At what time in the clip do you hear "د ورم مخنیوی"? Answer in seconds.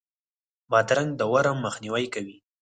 1.19-2.05